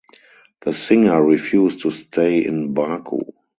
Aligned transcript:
The 0.61 0.73
singer 0.73 1.23
refused 1.23 1.81
to 1.81 1.91
stay 1.91 2.43
in 2.43 2.73
Baku. 2.73 3.19